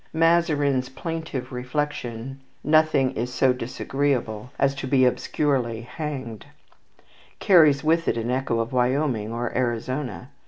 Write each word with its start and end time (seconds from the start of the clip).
Mazarin's 0.13 0.89
plaintive 0.89 1.51
reflection, 1.51 2.39
"Nothing 2.63 3.11
is 3.11 3.31
so 3.31 3.53
disagreeable 3.53 4.49
as 4.57 4.73
to 4.73 4.87
be 4.87 5.05
obscurely 5.05 5.81
hanged," 5.81 6.47
carries 7.37 7.83
with 7.83 8.07
it 8.07 8.17
an 8.17 8.31
echo 8.31 8.59
of 8.61 8.73
Wyoming 8.73 9.31
or 9.31 9.55
Arizona. 9.55 10.29